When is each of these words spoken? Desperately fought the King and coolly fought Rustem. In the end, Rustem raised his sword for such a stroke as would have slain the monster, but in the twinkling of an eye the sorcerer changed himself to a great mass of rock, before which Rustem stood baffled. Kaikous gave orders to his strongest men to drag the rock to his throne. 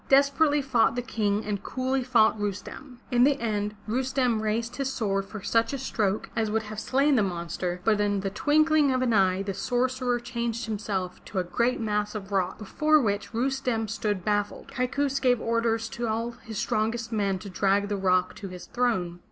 Desperately 0.09 0.63
fought 0.63 0.95
the 0.95 1.01
King 1.03 1.45
and 1.45 1.61
coolly 1.61 2.03
fought 2.03 2.35
Rustem. 2.39 2.97
In 3.11 3.23
the 3.23 3.39
end, 3.39 3.75
Rustem 3.87 4.41
raised 4.41 4.77
his 4.77 4.91
sword 4.91 5.25
for 5.25 5.43
such 5.43 5.73
a 5.73 5.77
stroke 5.77 6.31
as 6.35 6.49
would 6.49 6.63
have 6.63 6.79
slain 6.79 7.15
the 7.15 7.21
monster, 7.21 7.81
but 7.83 8.01
in 8.01 8.21
the 8.21 8.31
twinkling 8.31 8.91
of 8.91 9.03
an 9.03 9.13
eye 9.13 9.43
the 9.43 9.53
sorcerer 9.53 10.19
changed 10.19 10.65
himself 10.65 11.23
to 11.25 11.37
a 11.37 11.43
great 11.43 11.79
mass 11.79 12.15
of 12.15 12.31
rock, 12.31 12.57
before 12.57 12.99
which 12.99 13.31
Rustem 13.31 13.87
stood 13.87 14.25
baffled. 14.25 14.69
Kaikous 14.69 15.19
gave 15.21 15.39
orders 15.39 15.87
to 15.89 16.33
his 16.45 16.57
strongest 16.57 17.11
men 17.11 17.37
to 17.37 17.47
drag 17.47 17.87
the 17.87 17.95
rock 17.95 18.33
to 18.37 18.47
his 18.47 18.65
throne. 18.65 19.19